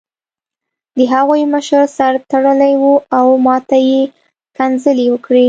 [0.97, 2.85] د هغوی مشر سر تړلی و
[3.17, 4.01] او ماته یې
[4.57, 5.39] کنځلې وکړې